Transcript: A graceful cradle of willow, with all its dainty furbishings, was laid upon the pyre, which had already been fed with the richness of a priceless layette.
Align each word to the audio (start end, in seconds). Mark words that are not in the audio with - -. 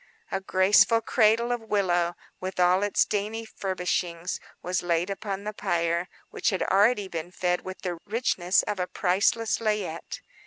A 0.31 0.41
graceful 0.41 0.99
cradle 1.01 1.51
of 1.51 1.61
willow, 1.61 2.15
with 2.39 2.59
all 2.59 2.81
its 2.81 3.05
dainty 3.05 3.45
furbishings, 3.45 4.39
was 4.63 4.81
laid 4.81 5.11
upon 5.11 5.43
the 5.43 5.53
pyre, 5.53 6.07
which 6.31 6.49
had 6.49 6.63
already 6.63 7.07
been 7.07 7.29
fed 7.29 7.61
with 7.61 7.83
the 7.83 7.99
richness 8.07 8.63
of 8.63 8.79
a 8.79 8.87
priceless 8.87 9.59
layette. 9.61 10.21